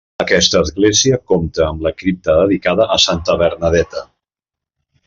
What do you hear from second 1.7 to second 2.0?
la